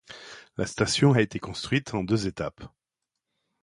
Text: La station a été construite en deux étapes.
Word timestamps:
La 0.57 0.65
station 0.65 1.13
a 1.13 1.21
été 1.21 1.37
construite 1.37 1.93
en 1.93 2.03
deux 2.03 2.25
étapes. 2.25 2.63